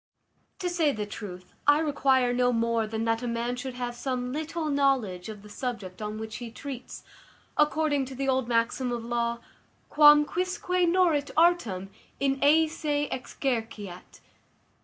[0.57, 4.33] To say the truth, I require no more than that a man should have some
[4.33, 7.03] little knowledge of the subject on which he treats,
[7.55, 9.41] according to the old maxim of law,
[9.91, 14.21] Quam quisque nôrit artem in eâ se exerceat.